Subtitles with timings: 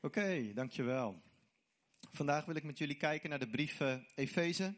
[0.00, 1.22] Oké, dankjewel.
[2.12, 4.74] Vandaag wil ik met jullie kijken naar de brief uh, Efeze.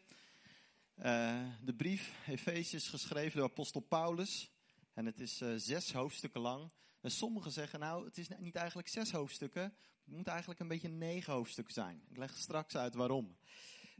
[0.99, 4.51] Uh, de brief Efeze is geschreven door apostel Paulus.
[4.95, 6.71] En het is uh, zes hoofdstukken lang.
[7.01, 9.63] En sommigen zeggen nou, het is niet eigenlijk zes hoofdstukken.
[10.05, 12.03] Het moet eigenlijk een beetje negen hoofdstukken zijn.
[12.09, 13.37] Ik leg straks uit waarom.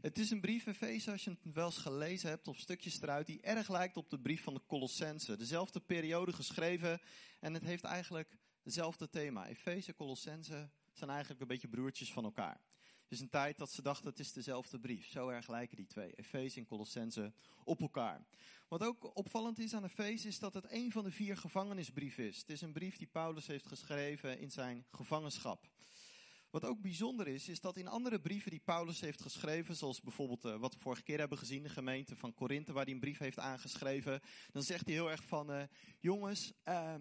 [0.01, 3.25] Het is een brief Efeze, als je het wel eens gelezen hebt, of stukjes eruit,
[3.27, 5.37] die erg lijkt op de brief van de Colossense.
[5.37, 7.01] Dezelfde periode geschreven
[7.39, 8.37] en het heeft eigenlijk
[8.67, 9.47] hetzelfde thema.
[9.47, 12.61] Efeze, Colossense zijn eigenlijk een beetje broertjes van elkaar.
[13.01, 15.09] Het is een tijd dat ze dachten het is dezelfde brief.
[15.09, 18.25] Zo erg lijken die twee, Efeze en Colossense, op elkaar.
[18.67, 22.37] Wat ook opvallend is aan Efeze is dat het een van de vier gevangenisbrieven is.
[22.37, 25.69] Het is een brief die Paulus heeft geschreven in zijn gevangenschap.
[26.49, 30.45] Wat ook bijzonder is, is dat in andere brieven die Paulus heeft geschreven, zoals bijvoorbeeld
[30.45, 33.17] uh, wat we vorige keer hebben gezien, de gemeente van Korinthe, waar hij een brief
[33.17, 34.21] heeft aangeschreven,
[34.51, 35.63] dan zegt hij heel erg van, uh,
[35.99, 36.95] jongens, uh,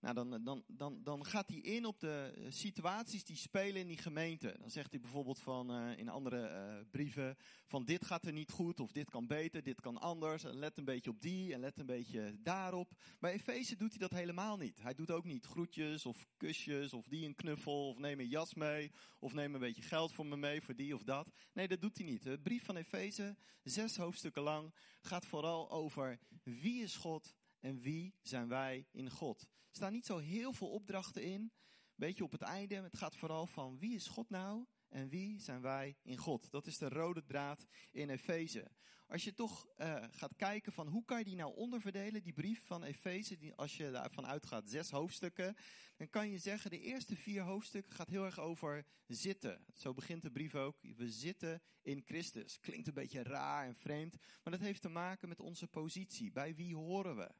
[0.00, 3.86] nou, dan, dan, dan, dan gaat hij in op de eh, situaties die spelen in
[3.86, 4.56] die gemeente.
[4.60, 8.80] Dan zegt hij bijvoorbeeld van, uh, in andere brieven van dit gaat er niet goed
[8.80, 10.42] of dit kan beter, dit kan anders.
[10.42, 12.92] Let een beetje op die en let een beetje daarop.
[13.18, 14.82] Bij Efeze doet hij dat helemaal niet.
[14.82, 18.54] Hij doet ook niet groetjes of kusjes of die een knuffel of neem een jas
[18.54, 21.32] mee of neem een beetje geld voor me mee voor die of dat.
[21.52, 22.22] Nee, dat doet hij niet.
[22.22, 28.14] De brief van Efeze, zes hoofdstukken lang, gaat vooral over wie is God en wie
[28.22, 29.40] zijn wij in God.
[29.42, 31.52] Er staan niet zo heel veel opdrachten in.
[31.94, 32.74] Beetje op het einde.
[32.74, 36.50] Het gaat vooral van wie is God nou en wie zijn wij in God.
[36.50, 38.70] Dat is de rode draad in Efeze.
[39.06, 42.64] Als je toch uh, gaat kijken van hoe kan je die nou onderverdelen, die brief
[42.64, 45.56] van Efeze, als je daarvan uitgaat, zes hoofdstukken,
[45.96, 49.64] dan kan je zeggen de eerste vier hoofdstukken gaat heel erg over zitten.
[49.74, 50.76] Zo begint de brief ook.
[50.96, 52.58] We zitten in Christus.
[52.60, 56.32] Klinkt een beetje raar en vreemd, maar dat heeft te maken met onze positie.
[56.32, 57.30] Bij wie horen we?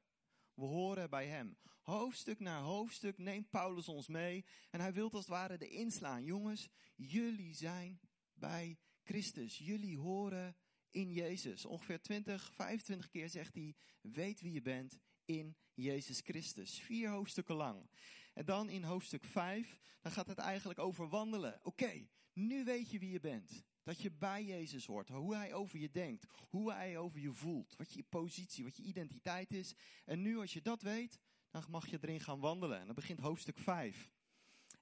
[0.61, 1.57] We horen bij hem.
[1.83, 4.45] Hoofdstuk na hoofdstuk neemt Paulus ons mee.
[4.71, 6.25] En hij wil als het ware de inslaan.
[6.25, 8.01] Jongens, jullie zijn
[8.35, 9.59] bij Christus.
[9.59, 10.57] Jullie horen
[10.91, 11.65] in Jezus.
[11.65, 16.81] Ongeveer 20, 25 keer zegt hij, weet wie je bent in Jezus Christus.
[16.81, 17.91] Vier hoofdstukken lang.
[18.35, 21.61] En dan in hoofdstuk 5, dan gaat het eigenlijk over wandelen.
[21.63, 23.65] Oké, nu weet je wie je bent.
[23.83, 27.75] Dat je bij Jezus hoort, hoe hij over je denkt, hoe hij over je voelt,
[27.77, 29.75] wat je positie, wat je identiteit is.
[30.05, 31.19] En nu als je dat weet,
[31.51, 32.79] dan mag je erin gaan wandelen.
[32.79, 34.11] En dan begint hoofdstuk 5.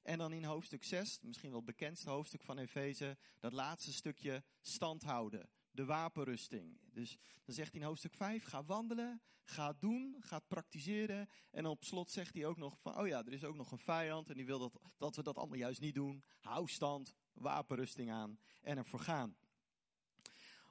[0.03, 4.44] En dan in hoofdstuk 6, misschien wel het bekendste hoofdstuk van Efeze, dat laatste stukje
[4.60, 5.50] stand houden.
[5.70, 6.81] De wapenrusting.
[6.92, 11.28] Dus dan zegt hij in hoofdstuk 5, ga wandelen, ga doen, ga praktiseren.
[11.50, 13.78] En op slot zegt hij ook nog van, oh ja, er is ook nog een
[13.78, 16.25] vijand en die wil dat, dat we dat allemaal juist niet doen.
[16.38, 19.37] Hou stand, wapenrusting aan en ervoor gaan.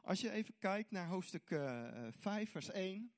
[0.02, 3.12] Als je even kijkt naar hoofdstuk uh, eh, 5, vers 1,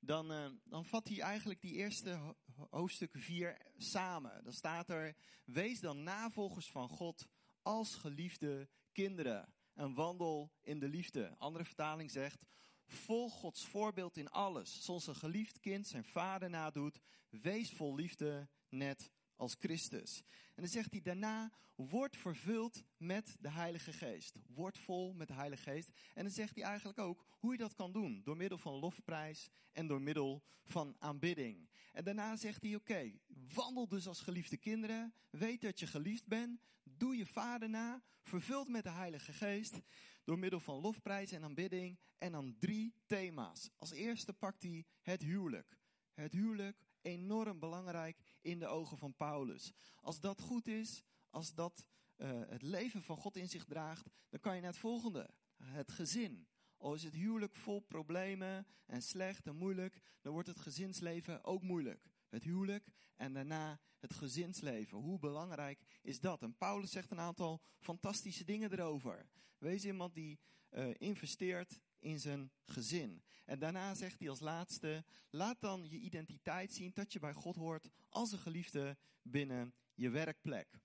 [0.00, 2.34] dan, uh, dan vat hij eigenlijk die eerste
[2.70, 4.44] hoofdstuk 4 samen.
[4.44, 7.26] Dan staat er, wees dan navolgers van God
[7.62, 11.34] als geliefde kinderen en wandel in de liefde.
[11.38, 12.44] Andere vertaling zegt,
[12.86, 14.84] volg Gods voorbeeld in alles.
[14.84, 20.22] Zoals een geliefd kind zijn vader nadoet, wees vol liefde net als Christus.
[20.54, 24.38] En dan zegt hij daarna, word vervuld met de Heilige Geest.
[24.46, 25.90] Word vol met de Heilige Geest.
[26.14, 28.22] En dan zegt hij eigenlijk ook hoe je dat kan doen.
[28.24, 31.68] Door middel van lofprijs en door middel van aanbidding.
[31.92, 33.12] En daarna zegt hij, oké,
[33.54, 35.14] wandel dus als geliefde kinderen.
[35.30, 36.60] Weet dat je geliefd bent.
[36.82, 38.02] Doe je vader na.
[38.22, 39.80] Vervuld met de Heilige Geest.
[40.24, 41.98] Door middel van lofprijs en aanbidding.
[42.18, 43.70] En dan drie thema's.
[43.78, 45.78] Als eerste pakt hij het huwelijk.
[46.14, 48.16] Het huwelijk enorm belangrijk
[48.50, 49.72] in de ogen van Paulus.
[50.00, 51.86] Als dat goed is, als dat
[52.16, 55.30] uh, het leven van God in zich draagt, dan kan je naar het volgende.
[55.62, 56.48] Het gezin.
[56.76, 61.62] Al is het huwelijk vol problemen en slecht en moeilijk, dan wordt het gezinsleven ook
[61.62, 62.04] moeilijk.
[62.28, 64.98] Het huwelijk en daarna het gezinsleven.
[64.98, 66.42] Hoe belangrijk is dat?
[66.42, 69.28] En Paulus zegt een aantal fantastische dingen erover.
[69.58, 70.38] Wees iemand die
[70.70, 73.22] uh, investeert in zijn gezin.
[73.44, 77.56] En daarna zegt hij als laatste, laat dan je identiteit zien dat je bij God
[77.56, 80.80] hoort als een geliefde binnen je werkplek.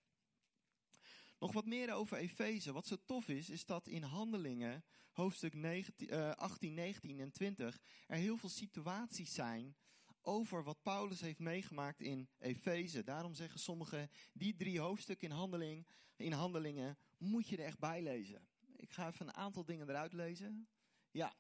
[1.39, 2.71] Nog wat meer over Efeze.
[2.71, 7.79] Wat zo tof is, is dat in Handelingen, hoofdstuk 19, uh, 18, 19 en 20,
[8.07, 9.75] er heel veel situaties zijn
[10.21, 13.03] over wat Paulus heeft meegemaakt in Efeze.
[13.03, 18.01] Daarom zeggen sommigen, die drie hoofdstukken in, handeling, in Handelingen moet je er echt bij
[18.01, 18.47] lezen.
[18.75, 20.67] Ik ga even een aantal dingen eruit lezen.
[21.13, 21.33] Ja,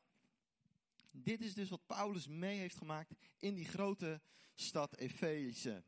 [1.11, 4.21] dit is dus wat Paulus mee heeft gemaakt in die grote
[4.55, 5.83] stad Efeze.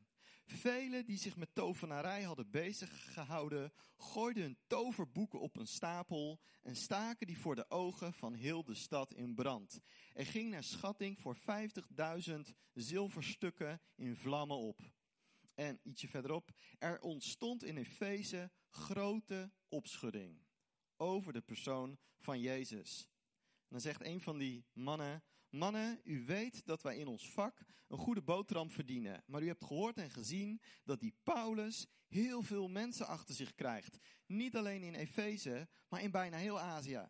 [0.46, 6.76] Velen die zich met tovenarij hadden bezig gehouden, gooiden hun toverboeken op een stapel en
[6.76, 9.80] staken die voor de ogen van heel de stad in brand.
[10.14, 11.42] Er ging naar schatting voor 50.000
[12.74, 14.80] zilverstukken in vlammen op.
[15.56, 20.44] En ietsje verderop, er ontstond in Efeze grote opschudding
[20.98, 23.10] over de persoon van Jezus.
[23.76, 27.98] Dan zegt een van die mannen, mannen, u weet dat wij in ons vak een
[27.98, 29.24] goede boterham verdienen.
[29.26, 33.98] Maar u hebt gehoord en gezien dat die Paulus heel veel mensen achter zich krijgt.
[34.26, 37.10] Niet alleen in Efeze, maar in bijna heel Azië.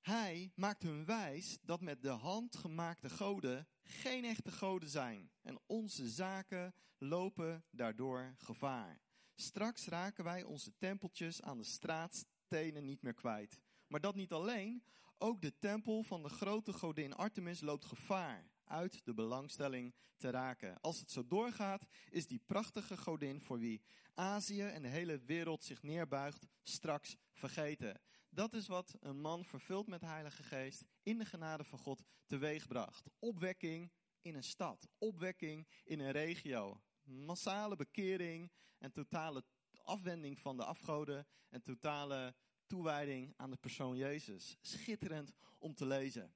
[0.00, 5.30] Hij maakt hun wijs dat met de hand gemaakte goden geen echte goden zijn.
[5.42, 9.00] En onze zaken lopen daardoor gevaar.
[9.34, 13.60] Straks raken wij onze tempeltjes aan de straatstenen niet meer kwijt.
[13.86, 14.84] Maar dat niet alleen,
[15.18, 20.80] ook de tempel van de grote godin Artemis loopt gevaar uit de belangstelling te raken.
[20.80, 23.82] Als het zo doorgaat, is die prachtige godin voor wie
[24.14, 28.00] Azië en de hele wereld zich neerbuigt, straks vergeten.
[28.28, 32.02] Dat is wat een man vervuld met de Heilige Geest in de genade van God
[32.26, 33.10] teweegbracht.
[33.18, 39.44] Opwekking in een stad, opwekking in een regio, massale bekering en totale
[39.82, 42.34] afwending van de afgoden en totale
[42.74, 44.56] toewijding aan de persoon Jezus.
[44.60, 46.34] Schitterend om te lezen.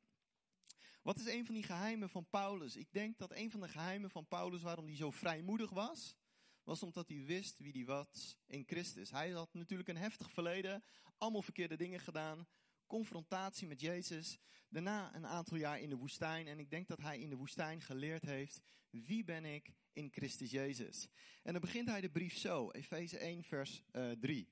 [1.02, 2.76] Wat is een van die geheimen van Paulus?
[2.76, 6.16] Ik denk dat een van de geheimen van Paulus waarom hij zo vrijmoedig was,
[6.64, 9.10] was omdat hij wist wie hij was in Christus.
[9.10, 10.82] Hij had natuurlijk een heftig verleden,
[11.16, 12.46] allemaal verkeerde dingen gedaan,
[12.86, 14.38] confrontatie met Jezus,
[14.68, 17.80] daarna een aantal jaar in de woestijn en ik denk dat hij in de woestijn
[17.80, 21.08] geleerd heeft, wie ben ik in Christus Jezus?
[21.42, 24.48] En dan begint hij de brief zo, Efeze 1 vers uh, eh, 3.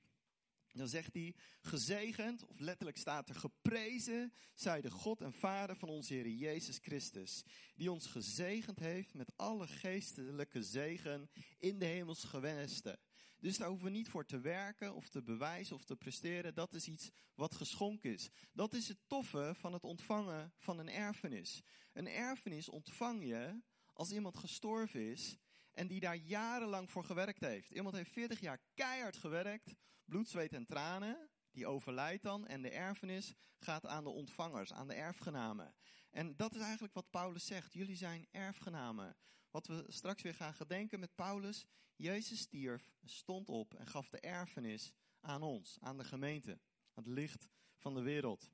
[0.77, 5.89] Dan zegt hij, gezegend, of letterlijk staat er, geprezen zij de God en Vader van
[5.89, 7.43] onze Heer Jezus Christus,
[7.75, 12.99] die ons gezegend heeft met alle geestelijke zegen in de hemels gewenste.
[13.39, 16.53] Dus daar hoeven we niet voor te werken of te bewijzen of te presteren.
[16.53, 18.29] Dat is iets wat geschonken is.
[18.53, 21.61] Dat is het toffe van het ontvangen van een erfenis.
[21.93, 23.61] Een erfenis ontvang je
[23.93, 25.37] als iemand gestorven is
[25.77, 27.71] en die daar jarenlang voor gewerkt heeft.
[27.71, 29.75] Iemand heeft 40 jaar keihard gewerkt
[30.05, 34.87] bloed, zweet en tranen, die overlijdt dan en de erfenis gaat aan de ontvangers, aan
[34.87, 35.75] de erfgenamen.
[36.11, 37.73] En dat is eigenlijk wat Paulus zegt.
[37.73, 39.15] Jullie zijn erfgenamen.
[39.51, 41.65] Wat we straks weer gaan gedenken met Paulus.
[41.95, 46.59] Jezus stierf, stond op en gaf de erfenis aan ons, aan de gemeente.
[46.93, 47.47] Het licht
[47.77, 48.51] van de wereld.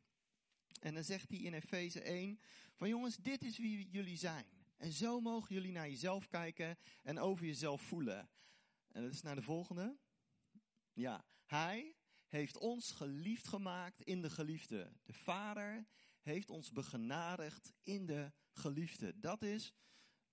[0.79, 2.39] En dan zegt hij in Efeze 1
[2.75, 4.62] van jongens, dit is wie jullie zijn.
[4.83, 8.29] En zo mogen jullie naar jezelf kijken en over jezelf voelen.
[8.87, 9.97] En dat is naar de volgende.
[10.93, 11.95] Ja, hij
[12.27, 14.93] heeft ons geliefd gemaakt in de geliefde.
[15.03, 15.87] De Vader
[16.21, 19.19] heeft ons begenadigd in de geliefde.
[19.19, 19.73] Dat is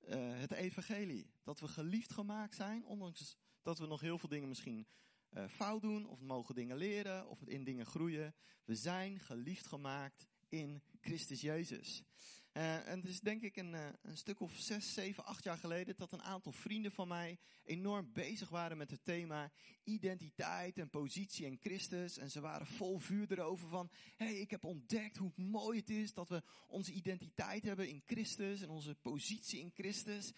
[0.00, 1.34] uh, het evangelie.
[1.42, 4.86] Dat we geliefd gemaakt zijn, ondanks dat we nog heel veel dingen misschien
[5.30, 8.34] uh, fout doen, of mogen dingen leren, of in dingen groeien.
[8.64, 12.04] We zijn geliefd gemaakt in Christus Jezus.
[12.52, 15.58] Uh, en het is denk ik een, uh, een, stuk of zes, zeven, acht jaar
[15.58, 19.50] geleden dat een aantal vrienden van mij enorm bezig waren met het thema
[19.84, 22.18] identiteit en positie in Christus.
[22.18, 25.90] En ze waren vol vuur erover van, hé, hey, ik heb ontdekt hoe mooi het
[25.90, 30.32] is dat we onze identiteit hebben in Christus en onze positie in Christus.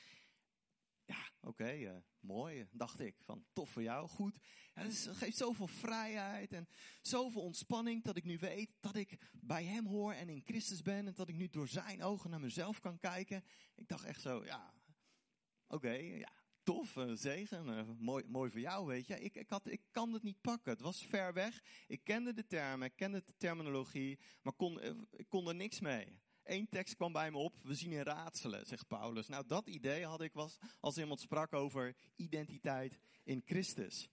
[1.45, 3.17] Oké, uh, mooi, dacht ik.
[3.21, 4.39] Van tof voor jou, goed.
[4.75, 6.69] Ja, het geeft zoveel vrijheid en
[7.01, 11.07] zoveel ontspanning dat ik nu weet dat ik bij hem hoor en in Christus ben.
[11.07, 13.45] En dat ik nu door zijn ogen naar mezelf kan kijken.
[13.75, 14.75] Ik dacht echt zo, ja,
[15.69, 19.21] oké, ja, tof, uh, zegen, uh, mooi, mooi voor jou, weet je.
[19.21, 21.63] Ik, ik, had, ik kan het niet pakken, het was ver weg.
[21.87, 26.21] Ik kende de termen, ik kende de terminologie, maar kon, ik kon er niks mee.
[26.45, 29.29] Eén tekst kwam bij me op, we zien in raadselen, zegt Paulus.
[29.29, 34.09] Nou, dat idee had ik was als iemand sprak over identiteit in Christus.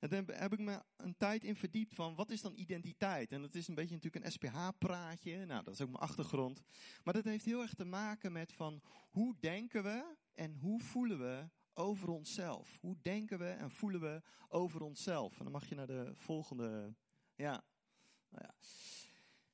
[0.00, 3.32] En dan heb ik me een tijd in verdiept van wat is dan identiteit?
[3.32, 5.44] En dat is een beetje natuurlijk een SPH-praatje.
[5.44, 6.62] Nou, dat is ook mijn achtergrond.
[7.04, 11.18] Maar dat heeft heel erg te maken met van hoe denken we en hoe voelen
[11.18, 12.78] we over onszelf?
[12.80, 15.38] Hoe denken we en voelen we over onszelf?
[15.38, 16.94] En dan mag je naar de volgende.
[17.34, 17.64] Ja.
[18.28, 18.54] Nou ja.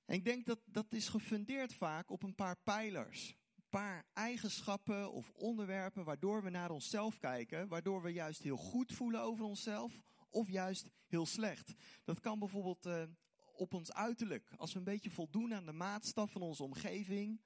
[0.06, 3.36] En ik denk dat dat is gefundeerd vaak op een paar pijlers.
[3.56, 7.68] Een paar eigenschappen of onderwerpen waardoor we naar onszelf kijken.
[7.68, 11.74] Waardoor we juist heel goed voelen over onszelf of juist heel slecht.
[12.04, 13.02] Dat kan bijvoorbeeld uh,
[13.54, 14.52] op ons uiterlijk.
[14.56, 17.40] Als we een beetje voldoen aan de maatstaf van onze omgeving.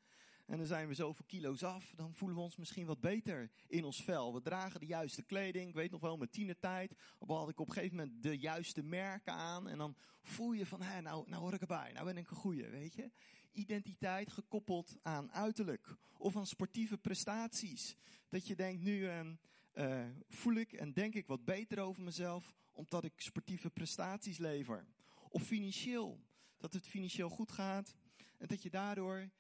[0.51, 1.93] En dan zijn we zoveel kilo's af.
[1.97, 4.35] Dan voelen we ons misschien wat beter in ons vel.
[4.35, 5.69] We dragen de juiste kleding.
[5.69, 6.93] Ik weet nog wel, mijn tienertijd.
[7.27, 9.69] had ik op een gegeven moment de juiste merken aan.
[9.69, 11.93] En dan voel je van, hé, nou, nou hoor ik erbij.
[11.93, 13.11] Nou ben ik een goeie, weet je.
[13.53, 15.97] Identiteit gekoppeld aan uiterlijk.
[16.17, 17.97] Of aan sportieve prestaties.
[18.29, 19.09] Dat je denkt, nu
[19.75, 22.55] uh, voel ik en denk ik wat beter over mezelf.
[22.73, 24.87] Omdat ik sportieve prestaties lever.
[25.29, 26.21] Of financieel.
[26.59, 27.97] Dat het financieel goed gaat.
[28.39, 29.31] En dat je daardoor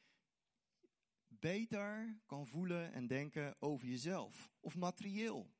[1.40, 4.50] beter kan voelen en denken over jezelf.
[4.60, 5.50] Of materieel.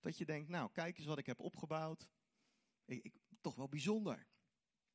[0.00, 2.08] Dat je denkt, nou, kijk eens wat ik heb opgebouwd.
[2.84, 4.26] Ik, ik, toch wel bijzonder.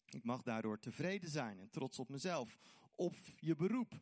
[0.06, 2.58] Ik mag daardoor tevreden zijn en trots op mezelf.
[2.96, 4.02] Of je beroep.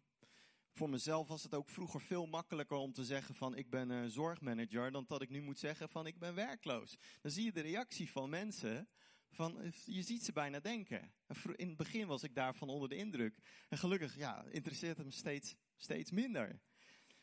[0.72, 4.10] Voor mezelf was het ook vroeger veel makkelijker om te zeggen van ik ben een
[4.10, 6.98] zorgmanager, dan dat ik nu moet zeggen van ik ben werkloos.
[7.22, 8.90] Dan zie je de reactie van mensen,
[9.30, 11.14] van, je ziet ze bijna denken.
[11.56, 13.38] In het begin was ik daarvan onder de indruk.
[13.70, 16.60] En gelukkig ja, interesseert het me steeds, steeds minder.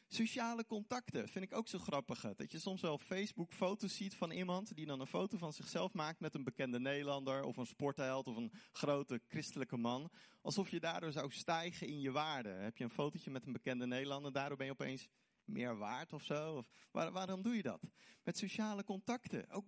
[0.09, 2.35] Sociale contacten vind ik ook zo grappig.
[2.37, 5.93] Dat je soms wel Facebook foto's ziet van iemand die dan een foto van zichzelf
[5.93, 10.11] maakt met een bekende Nederlander of een sportheld of een grote christelijke man.
[10.43, 12.49] Alsof je daardoor zou stijgen in je waarde.
[12.49, 15.09] Heb je een fotootje met een bekende Nederlander, daardoor ben je opeens
[15.45, 16.65] meer waard of zo?
[16.91, 17.81] Waarom doe je dat?
[18.23, 19.51] Met sociale contacten.
[19.51, 19.67] Ook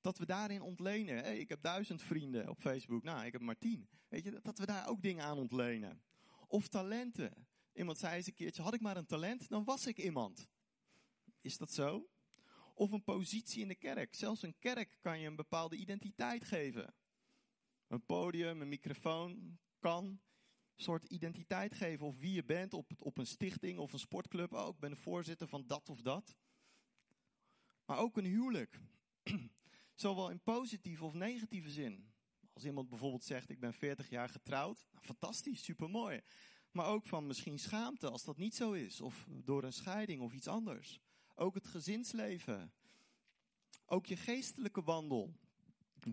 [0.00, 1.22] dat we daarin ontlenen.
[1.22, 3.02] Hey, ik heb duizend vrienden op Facebook.
[3.02, 3.88] Nou, ik heb maar tien.
[4.08, 6.02] Weet je, dat we daar ook dingen aan ontlenen.
[6.46, 7.48] Of talenten.
[7.72, 10.48] Iemand zei eens een keertje, had ik maar een talent, dan was ik iemand.
[11.40, 12.08] Is dat zo?
[12.74, 14.14] Of een positie in de kerk.
[14.14, 16.94] Zelfs een kerk kan je een bepaalde identiteit geven.
[17.86, 20.20] Een podium, een microfoon kan een
[20.76, 22.06] soort identiteit geven.
[22.06, 24.52] Of wie je bent op, op een stichting of een sportclub.
[24.52, 26.36] Oh, ik ben de voorzitter van dat of dat.
[27.84, 28.80] Maar ook een huwelijk.
[29.94, 32.12] Zowel in positieve of negatieve zin.
[32.52, 34.86] Als iemand bijvoorbeeld zegt, ik ben 40 jaar getrouwd.
[34.92, 36.20] Nou, fantastisch, supermooi.
[36.70, 39.00] Maar ook van misschien schaamte als dat niet zo is.
[39.00, 41.00] Of door een scheiding of iets anders.
[41.34, 42.72] Ook het gezinsleven.
[43.86, 45.34] Ook je geestelijke wandel.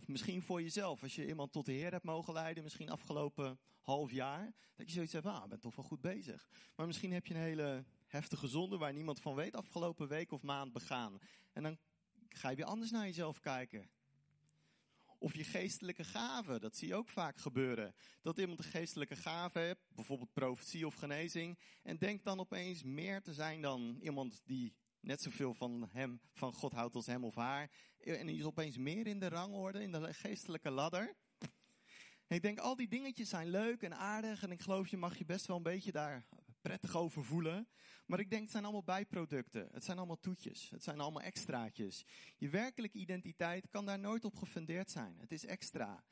[0.05, 4.11] Misschien voor jezelf, als je iemand tot de Heer hebt mogen leiden, misschien afgelopen half
[4.11, 6.49] jaar, dat je zoiets hebt, ah, ben toch wel goed bezig.
[6.75, 10.41] Maar misschien heb je een hele heftige zonde waar niemand van weet, afgelopen week of
[10.41, 11.19] maand begaan.
[11.53, 11.77] En dan
[12.29, 13.89] ga je weer anders naar jezelf kijken.
[15.19, 17.95] Of je geestelijke gaven, dat zie je ook vaak gebeuren.
[18.21, 23.21] Dat iemand een geestelijke gave heeft, bijvoorbeeld profetie of genezing, en denkt dan opeens meer
[23.21, 27.35] te zijn dan iemand die net zoveel van hem, van God houdt als hem of
[27.35, 27.71] haar.
[27.97, 31.15] En die is opeens meer in de rangorde, in de geestelijke ladder.
[32.27, 34.43] Ik denk, al die dingetjes zijn leuk en aardig.
[34.43, 36.25] En ik geloof, je mag je best wel een beetje daar
[36.67, 37.67] prettig over voelen.
[38.05, 39.69] Maar ik denk, het zijn allemaal bijproducten.
[39.71, 40.69] Het zijn allemaal toetjes.
[40.69, 42.05] Het zijn allemaal extraatjes.
[42.37, 45.17] Je werkelijke identiteit kan daar nooit op gefundeerd zijn.
[45.19, 46.03] Het is extra.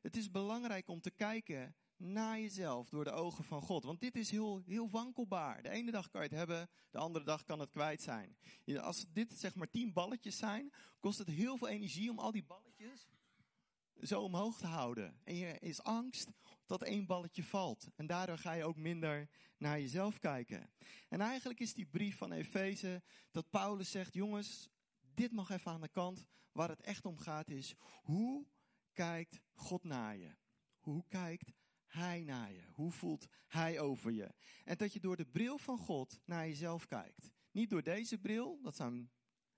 [0.00, 3.84] Het is belangrijk om te kijken naar jezelf door de ogen van God.
[3.84, 5.62] Want dit is heel, heel wankelbaar.
[5.62, 8.36] De ene dag kan je het hebben, de andere dag kan het kwijt zijn.
[8.80, 12.44] Als dit zeg maar tien balletjes zijn, kost het heel veel energie om al die
[12.44, 13.08] balletjes
[14.02, 15.20] zo omhoog te houden.
[15.24, 16.30] En je is angst
[16.70, 17.88] dat één balletje valt.
[17.96, 20.70] En daardoor ga je ook minder naar jezelf kijken.
[21.08, 24.68] En eigenlijk is die brief van Efeze dat Paulus zegt, jongens,
[25.14, 26.26] dit mag even aan de kant.
[26.52, 28.46] Waar het echt om gaat is, hoe
[28.92, 30.36] kijkt God naar je?
[30.78, 31.52] Hoe kijkt
[31.86, 32.62] Hij naar je?
[32.72, 34.34] Hoe voelt Hij over je?
[34.64, 37.32] En dat je door de bril van God naar jezelf kijkt.
[37.50, 39.10] Niet door deze bril, dat zijn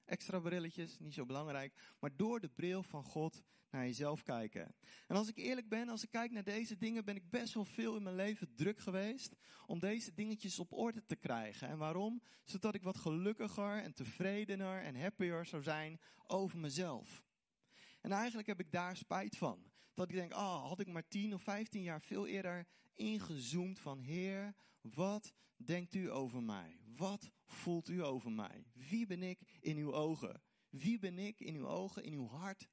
[0.05, 3.43] extra brilletjes, niet zo belangrijk, maar door de bril van God
[3.73, 4.75] naar jezelf kijken.
[5.07, 7.65] En als ik eerlijk ben, als ik kijk naar deze dingen, ben ik best wel
[7.65, 9.35] veel in mijn leven druk geweest
[9.67, 11.69] om deze dingetjes op orde te krijgen.
[11.69, 12.23] En waarom?
[12.45, 17.25] Zodat ik wat gelukkiger en tevredener en happier zou zijn over mezelf.
[18.01, 19.71] En eigenlijk heb ik daar spijt van.
[19.95, 23.99] Dat ik denk, ah, had ik maar 10 of 15 jaar veel eerder ingezoomd van
[23.99, 26.81] Heer, wat denkt u over mij?
[26.97, 28.67] Wat voelt u over mij?
[28.73, 30.43] Wie ben ik in uw ogen?
[30.69, 32.69] Wie ben ik in uw ogen, in uw hart?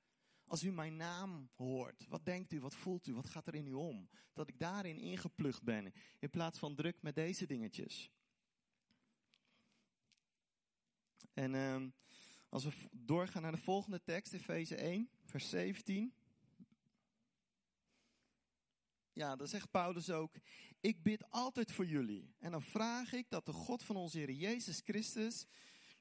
[0.49, 3.67] Als u mijn naam hoort, wat denkt u, wat voelt u, wat gaat er in
[3.67, 4.09] u om?
[4.33, 8.11] Dat ik daarin ingeplucht ben, in plaats van druk met deze dingetjes.
[11.33, 11.81] En uh,
[12.49, 16.13] als we doorgaan naar de volgende tekst, Efeze 1, vers 17.
[19.13, 20.35] Ja, dan zegt Paulus ook,
[20.79, 22.35] ik bid altijd voor jullie.
[22.39, 25.45] En dan vraag ik dat de God van onze Heer Jezus Christus,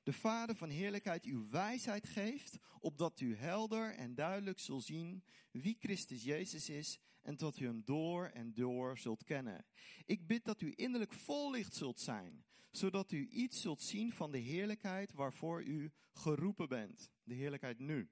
[0.08, 5.76] de Vader van heerlijkheid, uw wijsheid geeft, opdat u helder en duidelijk zult zien wie
[5.80, 9.64] Christus Jezus is en dat u hem door en door zult kennen.
[10.04, 14.30] Ik bid dat u innerlijk vol licht zult zijn, zodat u iets zult zien van
[14.30, 17.10] de heerlijkheid waarvoor u geroepen bent.
[17.22, 18.10] De heerlijkheid nu.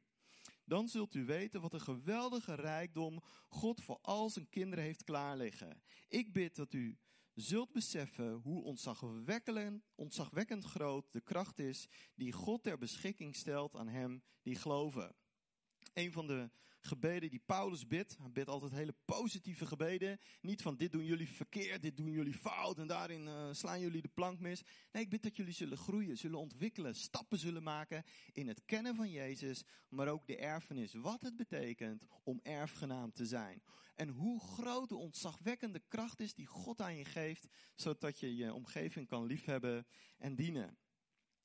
[0.64, 5.82] Dan zult u weten wat een geweldige rijkdom God voor al zijn kinderen heeft klaarliggen.
[6.08, 6.98] Ik bid dat u
[7.37, 13.88] zult beseffen hoe ontzagwekkend, ontzagwekkend groot de kracht is die God ter beschikking stelt aan
[13.88, 15.14] hem die geloven.
[15.93, 16.50] Een van de
[16.87, 18.16] gebeden die Paulus bidt.
[18.19, 20.19] Hij bidt altijd hele positieve gebeden.
[20.40, 24.02] Niet van dit doen jullie verkeerd, dit doen jullie fout en daarin uh, slaan jullie
[24.02, 24.62] de plank mis.
[24.93, 28.97] Nee, ik bid dat jullie zullen groeien, zullen ontwikkelen, stappen zullen maken in het kennen
[28.97, 30.93] van Jezus, maar ook de erfenis.
[30.93, 33.62] Wat het betekent om erfgenaam te zijn.
[33.95, 38.55] En hoe groot de ontzagwekkende kracht is die God aan je geeft, zodat je je
[38.55, 39.87] omgeving kan liefhebben
[40.19, 40.78] en dienen.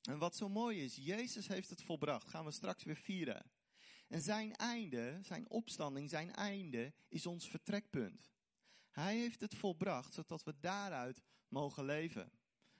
[0.02, 2.28] En wat zo mooi is, Jezus heeft het volbracht.
[2.28, 3.50] Gaan we straks weer vieren.
[4.12, 8.32] En zijn einde, zijn opstanding, zijn einde is ons vertrekpunt.
[8.90, 12.32] Hij heeft het volbracht zodat we daaruit mogen leven.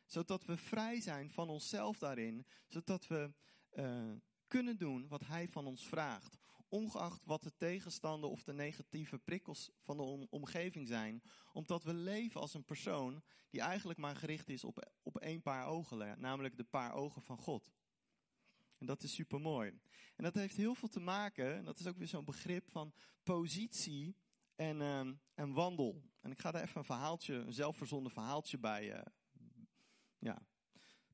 [0.06, 2.46] Zodat we vrij zijn van onszelf daarin.
[2.68, 3.32] Zodat we
[3.72, 4.12] uh,
[4.46, 6.38] kunnen doen wat hij van ons vraagt.
[6.68, 11.22] Ongeacht wat de tegenstander of de negatieve prikkels van de omgeving zijn.
[11.52, 15.66] Omdat we leven als een persoon die eigenlijk maar gericht is op, op één paar
[15.66, 16.20] ogen.
[16.20, 17.70] Namelijk de paar ogen van God.
[18.82, 19.80] En dat is super mooi.
[20.16, 22.92] En dat heeft heel veel te maken, en dat is ook weer zo'n begrip van
[23.22, 24.16] positie
[24.56, 25.00] en, uh,
[25.34, 26.02] en wandel.
[26.20, 29.02] En ik ga daar even een verhaaltje, een zelfverzonnen verhaaltje bij uh,
[30.18, 30.46] ja,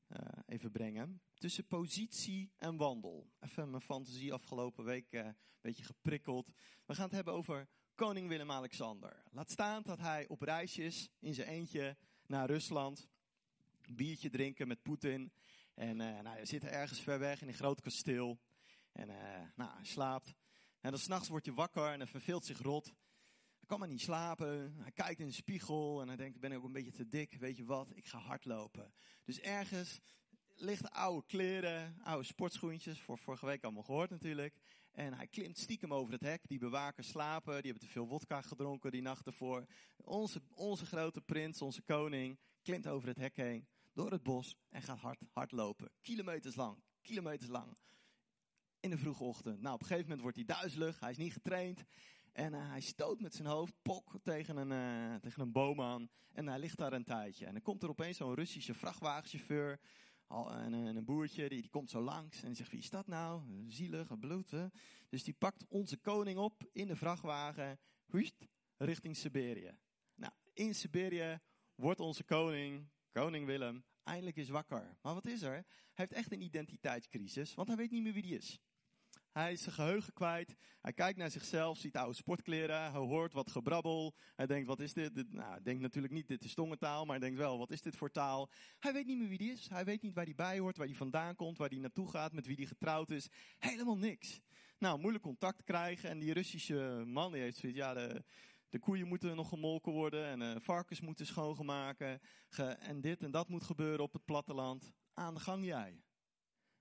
[0.07, 1.21] uh, even brengen.
[1.33, 3.29] Tussen positie en wandel.
[3.39, 6.51] Even mijn fantasie afgelopen week een beetje geprikkeld.
[6.85, 9.23] We gaan het hebben over koning Willem-Alexander.
[9.31, 13.07] Laat staan dat hij op reis is in zijn eentje naar Rusland.
[13.89, 15.31] Biertje drinken met Poetin.
[15.79, 18.39] En uh, nou, hij zit ergens ver weg in een groot kasteel.
[18.91, 19.15] En uh,
[19.55, 20.33] nou, hij slaapt.
[20.81, 22.85] En dan s'nachts wordt hij wakker en hij verveelt zich rot.
[22.85, 24.73] Hij kan maar niet slapen.
[24.77, 27.33] Hij kijkt in de spiegel en hij denkt, ben ik ook een beetje te dik.
[27.33, 28.93] Weet je wat, ik ga hardlopen.
[29.23, 29.99] Dus ergens
[30.55, 33.01] ligt oude kleren, oude sportschoentjes.
[33.01, 34.55] Voor vorige week allemaal gehoord natuurlijk.
[34.91, 36.47] En hij klimt stiekem over het hek.
[36.47, 37.61] Die bewakers slapen.
[37.61, 39.65] Die hebben te veel wodka gedronken die nacht ervoor.
[39.97, 43.67] Onze, onze grote prins, onze koning, klimt over het hek heen
[43.99, 45.91] door het bos en gaat hard, hard lopen.
[46.01, 47.77] Kilometers lang, kilometers lang.
[48.79, 49.61] In de vroege ochtend.
[49.61, 51.83] Nou, op een gegeven moment wordt hij duizelig, hij is niet getraind.
[52.31, 56.09] En uh, hij stoot met zijn hoofd pok tegen een, uh, tegen een boom aan.
[56.31, 57.45] En hij ligt daar een tijdje.
[57.45, 59.79] En dan komt er opeens zo'n Russische vrachtwagenchauffeur.
[60.27, 62.41] Al, en, en, een boertje, die, die komt zo langs.
[62.41, 63.41] En die zegt, wie is dat nou?
[63.67, 64.53] Zielig, bloed.
[65.09, 67.79] Dus die pakt onze koning op in de vrachtwagen.
[68.05, 69.77] Huist, richting Siberië.
[70.15, 71.39] Nou, in Siberië
[71.75, 74.97] wordt onze koning koning Willem, eindelijk is wakker.
[75.01, 75.51] Maar wat is er?
[75.53, 78.59] Hij heeft echt een identiteitscrisis, want hij weet niet meer wie hij is.
[79.31, 80.55] Hij is zijn geheugen kwijt.
[80.81, 82.81] Hij kijkt naar zichzelf, ziet oude sportkleren.
[82.81, 84.15] Hij hoort wat gebrabbel.
[84.35, 85.15] Hij denkt, wat is dit?
[85.15, 87.05] dit nou, hij denkt natuurlijk niet, dit is tongentaal.
[87.05, 88.49] Maar hij denkt wel, wat is dit voor taal?
[88.79, 89.69] Hij weet niet meer wie hij is.
[89.69, 92.33] Hij weet niet waar hij bij hoort, waar hij vandaan komt, waar hij naartoe gaat,
[92.33, 93.27] met wie hij getrouwd is.
[93.57, 94.39] Helemaal niks.
[94.77, 96.09] Nou, moeilijk contact krijgen.
[96.09, 98.23] En die Russische man, die heeft zoiets, ja, de,
[98.69, 102.03] de koeien moeten nog gemolken worden en uh, varkens moeten schoongemaakt.
[102.47, 104.91] Ge, en dit en dat moet gebeuren op het platteland.
[105.13, 106.03] Aan de gang jij.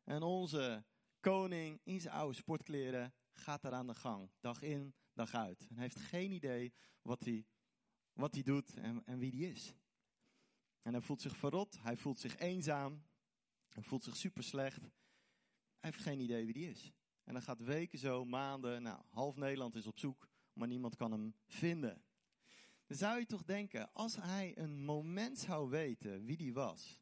[0.05, 0.85] En onze
[1.21, 4.31] koning in zijn oude sportkleren gaat er aan de gang.
[4.41, 5.67] Dag in, dag uit.
[5.69, 6.73] En heeft geen idee
[7.03, 7.47] wat hij,
[8.13, 9.75] wat hij doet en, en wie hij is.
[10.83, 13.05] En hij voelt zich verrot, hij voelt zich eenzaam,
[13.69, 14.81] hij voelt zich super slecht.
[14.81, 16.93] Hij heeft geen idee wie hij is.
[17.25, 20.28] En dan gaat weken zo, maanden, nou, half Nederland is op zoek
[20.59, 22.03] maar niemand kan hem vinden.
[22.87, 27.01] Dan zou je toch denken, als hij een moment zou weten wie die was.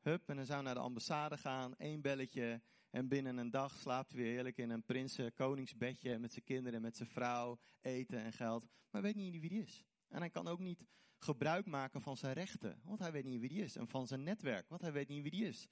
[0.00, 2.62] Hup, en dan zou naar de ambassade gaan, één belletje.
[2.90, 6.74] En binnen een dag slaapt hij weer heerlijk in een prinsen koningsbedje met zijn kinderen
[6.74, 8.66] en met zijn vrouw, eten en geld.
[8.90, 9.84] Maar weet niet wie die is.
[10.08, 10.84] En hij kan ook niet
[11.18, 13.76] gebruik maken van zijn rechten, want hij weet niet wie die is.
[13.76, 15.68] En van zijn netwerk, want hij weet niet wie die is.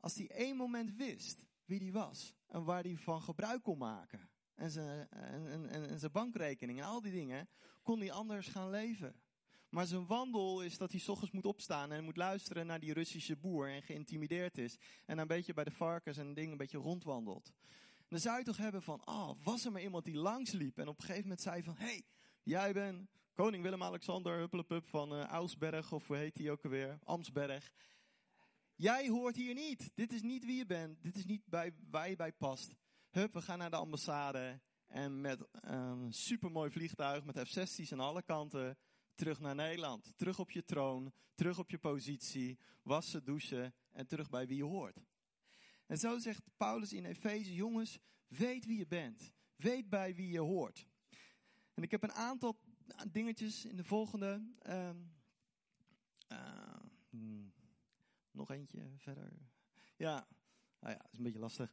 [0.00, 4.30] Als hij één moment wist wie die was en waar hij van gebruik kon maken,
[4.60, 7.48] en zijn, en, en, en zijn bankrekening en al die dingen,
[7.82, 9.14] kon hij anders gaan leven.
[9.68, 13.36] Maar zijn wandel is dat hij ochtends moet opstaan en moet luisteren naar die Russische
[13.36, 14.76] boer en geïntimideerd is.
[15.06, 17.52] En een beetje bij de varkens en dingen een beetje rondwandelt.
[18.08, 20.96] Dan zou je toch hebben van, oh, was er maar iemand die langsliep en op
[20.96, 22.02] een gegeven moment zei van, hé, hey,
[22.42, 27.72] jij bent koning Willem-Alexander Huppelepup van uh, Ausberg, of hoe heet hij ook alweer, Amsberg.
[28.74, 29.90] Jij hoort hier niet.
[29.94, 31.02] Dit is niet wie je bent.
[31.02, 32.74] Dit is niet bij, waar je bij past.
[33.10, 34.60] Hup, we gaan naar de ambassade.
[34.86, 38.78] En met een supermooi vliegtuig met F-16's aan alle kanten
[39.14, 40.12] terug naar Nederland.
[40.16, 44.64] Terug op je troon, terug op je positie, wassen, douchen en terug bij wie je
[44.64, 45.04] hoort.
[45.86, 49.32] En zo zegt Paulus in Efeze, jongens, weet wie je bent.
[49.56, 50.86] Weet bij wie je hoort.
[51.74, 52.58] En ik heb een aantal
[53.08, 54.42] dingetjes in de volgende.
[54.68, 54.90] Uh,
[56.32, 57.48] uh,
[58.30, 59.32] nog eentje verder.
[59.96, 60.26] Ja,
[60.80, 61.70] nou ja, dat is een beetje lastig.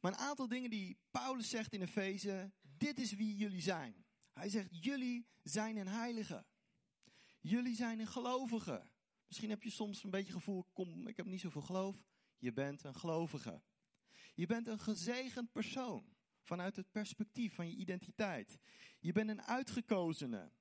[0.00, 2.52] Maar een aantal dingen die Paulus zegt in Efeze.
[2.62, 4.04] Dit is wie jullie zijn.
[4.32, 6.44] Hij zegt, jullie zijn een heilige.
[7.40, 8.90] Jullie zijn een gelovige.
[9.26, 11.96] Misschien heb je soms een beetje gevoel, kom, ik heb niet zoveel geloof.
[12.38, 13.62] Je bent een gelovige.
[14.34, 16.16] Je bent een gezegend persoon.
[16.42, 18.58] Vanuit het perspectief van je identiteit.
[18.98, 20.52] Je bent een uitgekozene.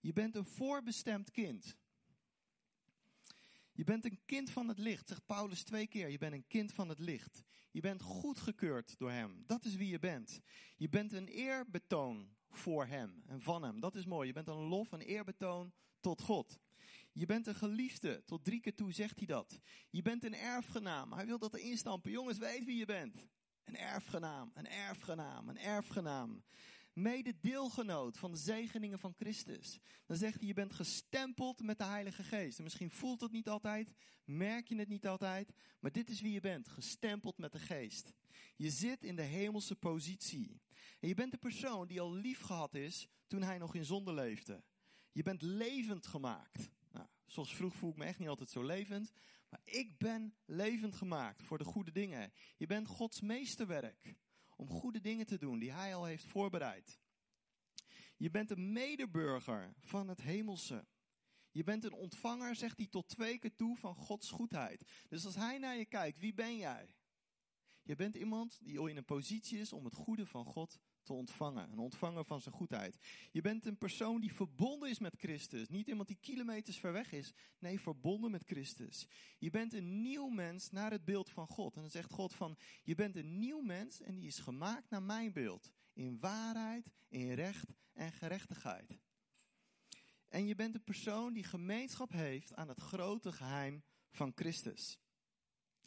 [0.00, 1.76] Je bent een voorbestemd kind.
[3.76, 6.10] Je bent een kind van het licht, zegt Paulus twee keer.
[6.10, 7.42] Je bent een kind van het licht.
[7.70, 9.44] Je bent goedgekeurd door Hem.
[9.46, 10.40] Dat is wie je bent.
[10.76, 13.80] Je bent een eerbetoon voor Hem en van Hem.
[13.80, 14.26] Dat is mooi.
[14.26, 16.58] Je bent een lof, een eerbetoon tot God.
[17.12, 18.22] Je bent een geliefde.
[18.24, 19.60] Tot drie keer toe zegt hij dat.
[19.90, 21.12] Je bent een erfgenaam.
[21.12, 22.10] Hij wil dat erin stampen.
[22.10, 23.26] Jongens, weet wie je bent.
[23.64, 26.42] Een erfgenaam, een erfgenaam, een erfgenaam
[26.94, 29.78] mede deelgenoot van de zegeningen van Christus.
[30.06, 32.58] Dan zegt hij, je bent gestempeld met de Heilige Geest.
[32.58, 33.92] En misschien voelt het niet altijd,
[34.24, 38.12] merk je het niet altijd, maar dit is wie je bent, gestempeld met de Geest.
[38.56, 40.60] Je zit in de hemelse positie.
[41.00, 44.12] En je bent de persoon die al lief gehad is toen hij nog in zonde
[44.12, 44.64] leefde.
[45.12, 46.70] Je bent levend gemaakt.
[46.92, 49.12] Nou, zoals vroeg voel ik me echt niet altijd zo levend,
[49.48, 52.32] maar ik ben levend gemaakt voor de goede dingen.
[52.56, 54.16] Je bent Gods meesterwerk
[54.56, 56.98] om goede dingen te doen die hij al heeft voorbereid.
[58.16, 60.86] Je bent een medeburger van het hemelse.
[61.50, 64.84] Je bent een ontvanger, zegt hij tot twee keer toe, van Gods goedheid.
[65.08, 66.94] Dus als hij naar je kijkt, wie ben jij?
[67.82, 71.72] Je bent iemand die in een positie is om het goede van God te ontvangen.
[71.72, 72.98] Een ontvanger van zijn goedheid.
[73.32, 75.68] Je bent een persoon die verbonden is met Christus.
[75.68, 77.32] Niet iemand die kilometers ver weg is.
[77.58, 79.08] Nee, verbonden met Christus.
[79.38, 81.74] Je bent een nieuw mens naar het beeld van God.
[81.74, 85.02] En dan zegt God van, je bent een nieuw mens en die is gemaakt naar
[85.02, 85.70] mijn beeld.
[85.92, 88.98] In waarheid, in recht en gerechtigheid.
[90.28, 94.98] En je bent een persoon die gemeenschap heeft aan het grote geheim van Christus.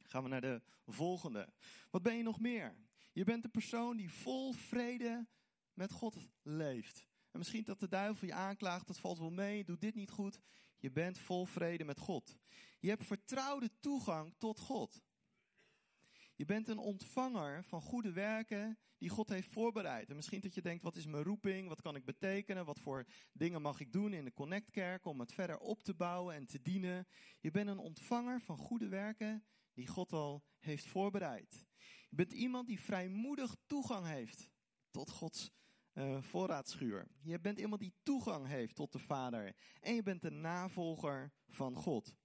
[0.07, 1.53] Gaan we naar de volgende.
[1.89, 2.75] Wat ben je nog meer?
[3.17, 5.27] Je bent de persoon die vol vrede
[5.73, 7.07] met God leeft.
[7.31, 10.39] En misschien dat de duivel je aanklaagt, dat valt wel mee, doe dit niet goed.
[10.77, 12.37] Je bent vol vrede met God.
[12.79, 15.01] Je hebt vertrouwde toegang tot God.
[16.35, 20.09] Je bent een ontvanger van goede werken die God heeft voorbereid.
[20.09, 21.67] En misschien dat je denkt, wat is mijn roeping?
[21.67, 22.65] Wat kan ik betekenen?
[22.65, 26.35] Wat voor dingen mag ik doen in de Connectkerk om het verder op te bouwen
[26.35, 27.07] en te dienen?
[27.39, 31.65] Je bent een ontvanger van goede werken die God al heeft voorbereid.
[32.09, 34.49] Je bent iemand die vrijmoedig toegang heeft
[34.91, 35.51] tot Gods
[35.93, 37.07] uh, voorraadschuur.
[37.21, 39.55] Je bent iemand die toegang heeft tot de Vader.
[39.79, 42.15] En je bent een navolger van God.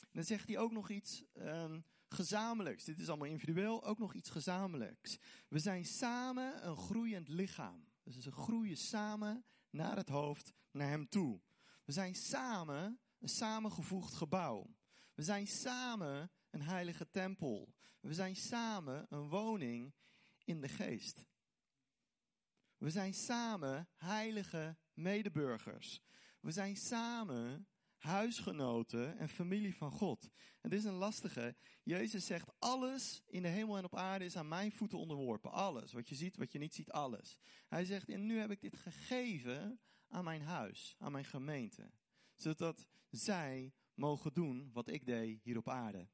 [0.00, 2.84] En dan zegt hij ook nog iets um, gezamenlijks.
[2.84, 5.18] Dit is allemaal individueel, ook nog iets gezamenlijks.
[5.48, 7.88] We zijn samen een groeiend lichaam.
[8.02, 11.40] Dus we groeien samen naar het hoofd, naar hem toe.
[11.84, 14.74] We zijn samen een samengevoegd gebouw.
[15.14, 17.74] We zijn samen een heilige tempel.
[18.00, 19.94] We zijn samen een woning
[20.44, 21.26] in de geest.
[22.76, 26.00] We zijn samen heilige medeburgers.
[26.40, 30.30] We zijn samen huisgenoten en familie van God.
[30.60, 31.56] Dit is een lastige.
[31.82, 35.52] Jezus zegt, alles in de hemel en op aarde is aan mijn voeten onderworpen.
[35.52, 37.36] Alles, wat je ziet, wat je niet ziet, alles.
[37.68, 41.90] Hij zegt, en nu heb ik dit gegeven aan mijn huis, aan mijn gemeente.
[42.34, 46.08] Zodat zij mogen doen wat ik deed hier op aarde.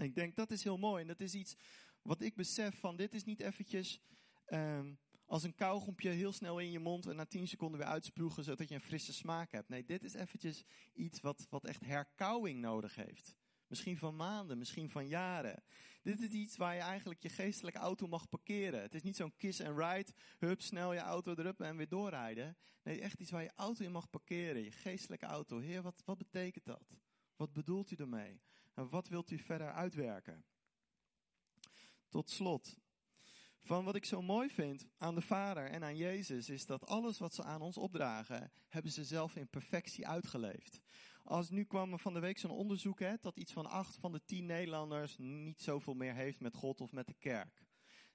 [0.00, 1.02] Ik denk dat is heel mooi.
[1.02, 1.56] En dat is iets
[2.02, 4.00] wat ik besef van dit is niet eventjes
[4.46, 4.98] um,
[5.30, 8.68] als een kauwgompje heel snel in je mond en na 10 seconden weer uitspugen zodat
[8.68, 9.68] je een frisse smaak hebt.
[9.68, 13.36] Nee, dit is eventjes iets wat, wat echt herkauwing nodig heeft.
[13.66, 15.62] Misschien van maanden, misschien van jaren.
[16.02, 18.82] Dit is iets waar je eigenlijk je geestelijke auto mag parkeren.
[18.82, 22.56] Het is niet zo'n kiss and ride, hup, snel je auto erop en weer doorrijden.
[22.82, 25.58] Nee, echt iets waar je auto in mag parkeren, je geestelijke auto.
[25.58, 26.96] Heer, wat, wat betekent dat?
[27.36, 28.40] Wat bedoelt u ermee?
[28.74, 30.44] En wat wilt u verder uitwerken?
[32.08, 32.76] Tot slot,
[33.62, 37.18] van wat ik zo mooi vind aan de Vader en aan Jezus, is dat alles
[37.18, 40.80] wat ze aan ons opdragen, hebben ze zelf in perfectie uitgeleefd.
[41.24, 44.12] Als nu kwam er van de week zo'n onderzoek, hè, dat iets van acht van
[44.12, 47.64] de tien Nederlanders niet zoveel meer heeft met God of met de kerk.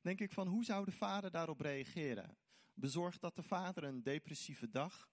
[0.01, 2.37] Denk ik van, hoe zou de vader daarop reageren?
[2.73, 5.09] Bezorgt dat de vader een depressieve dag?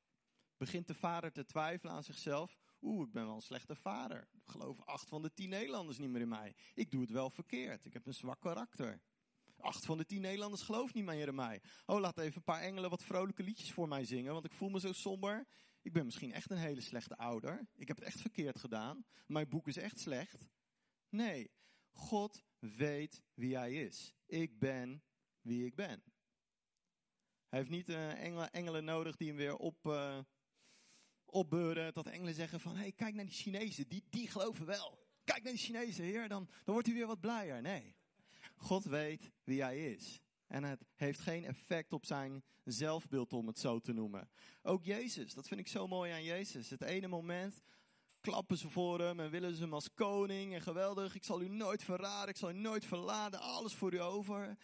[0.57, 2.59] Begint de vader te twijfelen aan zichzelf?
[2.83, 4.29] Oeh, ik ben wel een slechte vader.
[4.45, 6.55] Geloven acht van de tien Nederlanders niet meer in mij.
[6.75, 7.85] Ik doe het wel verkeerd.
[7.85, 9.03] Ik heb een zwak karakter.
[9.57, 11.63] Acht van de tien Nederlanders geloven niet meer in mij.
[11.87, 14.69] Oh, laat even een paar engelen wat vrolijke liedjes voor mij zingen, want ik voel
[14.69, 15.47] me zo somber.
[15.83, 17.69] Ik ben misschien echt een hele slechte ouder.
[17.75, 19.05] Ik heb het echt verkeerd gedaan.
[19.27, 20.49] Mijn boek is echt slecht.
[21.09, 21.51] Nee,
[21.91, 24.15] God weet wie hij is.
[24.27, 25.03] Ik ben
[25.41, 26.03] wie ik ben.
[27.49, 30.19] Hij heeft niet uh, engelen, nodig die hem weer op, uh,
[31.33, 31.95] opbeuren.
[31.95, 34.99] Dat engelen zeggen van, hey, kijk naar die Chinezen, die, die geloven wel.
[35.25, 37.63] Kijk naar die Chinezen, heer, dan, dan wordt hij weer wat blijer.
[37.63, 37.95] Nee,
[38.57, 40.21] God weet wie hij is.
[40.47, 44.31] En het heeft geen effect op zijn zelfbeeld, om het zo te noemen.
[44.63, 46.71] Ook Jezus, dat vind ik zo mooi aan Jezus.
[46.71, 47.63] Het ene moment
[48.21, 51.15] klappen ze voor hem en willen ze hem als koning en geweldig.
[51.15, 54.57] Ik zal u nooit verraden, ik zal u nooit verladen, alles voor u over.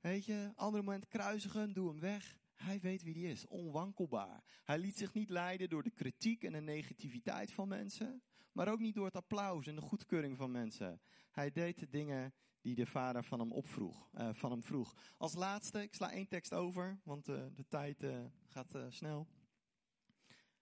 [0.00, 2.38] Weet je, andere moment kruisigen, doe hem weg.
[2.54, 4.44] Hij weet wie die is, onwankelbaar.
[4.64, 8.80] Hij liet zich niet leiden door de kritiek en de negativiteit van mensen, maar ook
[8.80, 11.00] niet door het applaus en de goedkeuring van mensen.
[11.30, 14.94] Hij deed de dingen die de vader van hem opvroeg, uh, van hem vroeg.
[15.16, 19.28] Als laatste, ik sla één tekst over, want uh, de tijd uh, gaat snel.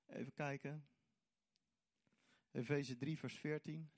[0.06, 0.86] Even kijken.
[2.50, 3.90] Efeze 3, vers 14.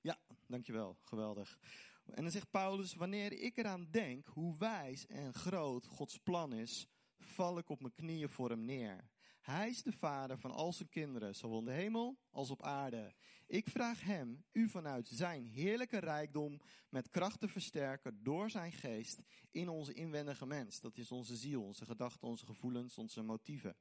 [0.00, 0.98] Ja, dankjewel.
[1.02, 1.58] Geweldig.
[2.04, 6.86] En dan zegt Paulus, wanneer ik eraan denk hoe wijs en groot Gods plan is,
[7.18, 9.10] val ik op mijn knieën voor hem neer.
[9.40, 13.14] Hij is de vader van al zijn kinderen, zowel in de hemel als op aarde.
[13.46, 19.22] Ik vraag hem, u vanuit zijn heerlijke rijkdom, met kracht te versterken door zijn geest
[19.50, 20.80] in onze inwendige mens.
[20.80, 23.76] Dat is onze ziel, onze gedachten, onze gevoelens, onze motieven.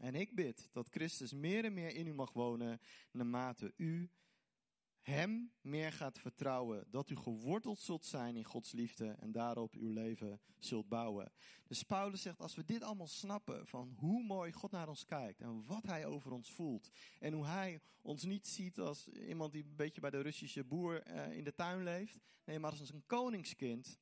[0.00, 2.80] En ik bid dat Christus meer en meer in u mag wonen,
[3.12, 4.10] naarmate u
[5.00, 9.88] hem meer gaat vertrouwen, dat u geworteld zult zijn in Gods liefde en daarop uw
[9.88, 11.32] leven zult bouwen.
[11.66, 15.40] Dus Paulus zegt, als we dit allemaal snappen, van hoe mooi God naar ons kijkt
[15.40, 19.64] en wat hij over ons voelt en hoe hij ons niet ziet als iemand die
[19.64, 23.06] een beetje bij de Russische boer uh, in de tuin leeft, nee, maar als een
[23.06, 23.98] koningskind.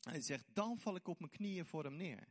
[0.00, 2.28] Hij zegt, dan val ik op mijn knieën voor hem neer.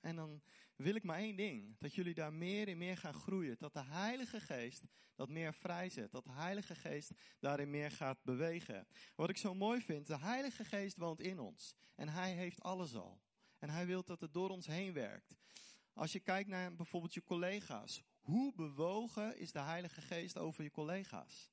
[0.00, 0.42] en dan
[0.76, 1.76] wil ik maar één ding.
[1.78, 3.56] Dat jullie daar meer en meer gaan groeien.
[3.58, 4.82] Dat de Heilige Geest
[5.14, 6.10] dat meer vrijzet.
[6.12, 7.10] Dat de Heilige Geest
[7.40, 8.86] daarin meer gaat bewegen.
[9.14, 11.74] Wat ik zo mooi vind, de Heilige Geest woont in ons.
[11.94, 13.20] En Hij heeft alles al.
[13.58, 15.36] En Hij wil dat het door ons heen werkt.
[15.92, 18.02] Als je kijkt naar bijvoorbeeld je collega's.
[18.20, 21.50] Hoe bewogen is de Heilige Geest over je collega's?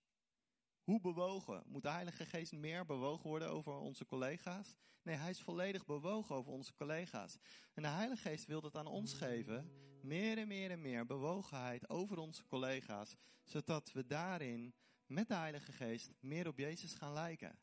[0.83, 1.63] Hoe bewogen?
[1.65, 4.75] Moet de Heilige Geest meer bewogen worden over onze collega's?
[5.03, 7.37] Nee, hij is volledig bewogen over onze collega's.
[7.73, 9.71] En de Heilige Geest wil dat aan ons geven.
[10.01, 13.15] Meer en meer en meer bewogenheid over onze collega's.
[13.43, 14.73] Zodat we daarin
[15.05, 17.59] met de Heilige Geest meer op Jezus gaan lijken.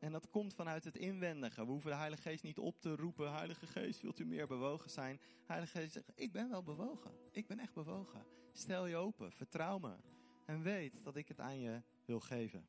[0.00, 1.64] En dat komt vanuit het inwendige.
[1.64, 3.32] We hoeven de Heilige Geest niet op te roepen.
[3.32, 5.20] Heilige Geest, wilt u meer bewogen zijn?
[5.46, 7.10] Heilige Geest zegt, ik ben wel bewogen.
[7.30, 8.26] Ik ben echt bewogen.
[8.52, 9.96] Stel je open, vertrouw me.
[10.44, 12.68] En weet dat ik het aan je wil geven.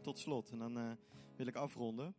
[0.00, 0.92] Tot slot, en dan uh,
[1.36, 2.14] wil ik afronden.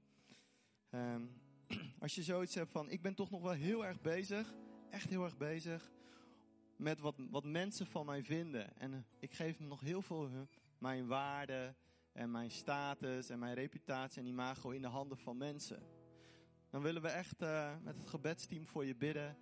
[0.90, 1.42] Um,
[2.00, 4.54] als je zoiets hebt van, ik ben toch nog wel heel erg bezig,
[4.90, 5.92] echt heel erg bezig,
[6.76, 8.78] met wat, wat mensen van mij vinden.
[8.78, 10.42] En ik geef nog heel veel uh,
[10.78, 11.76] mijn waarde
[12.12, 15.84] en mijn status en mijn reputatie en imago in de handen van mensen.
[16.70, 19.38] Dan willen we echt uh, met het gebedsteam voor je bidden.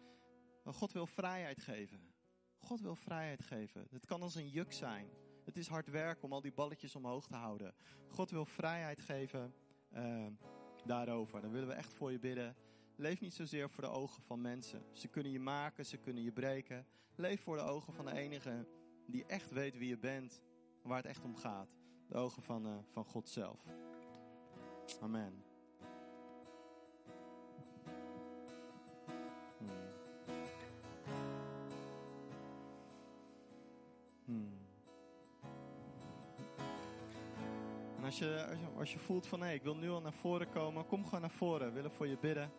[0.66, 2.11] God wil vrijheid geven.
[2.62, 3.88] God wil vrijheid geven.
[3.92, 5.08] Het kan als een juk zijn.
[5.46, 7.74] Het is hard werk om al die balletjes omhoog te houden.
[8.08, 9.54] God wil vrijheid geven
[9.94, 10.26] uh,
[10.86, 11.42] daarover.
[11.42, 12.56] Dan willen we echt voor je bidden.
[12.96, 14.84] Leef niet zozeer voor de ogen van mensen.
[14.92, 16.86] Ze kunnen je maken, ze kunnen je breken.
[17.16, 18.68] Leef voor de ogen van de enige
[19.08, 20.42] die echt weet wie je bent.
[20.84, 21.76] Waar het echt om gaat.
[22.08, 23.60] De ogen van, uh, van God zelf.
[25.02, 25.51] Amen.
[38.12, 38.46] Als je,
[38.78, 41.30] als je, voelt van hé, ik wil nu al naar voren komen, kom gewoon naar
[41.30, 41.68] voren.
[41.68, 42.52] We willen voor je bidden.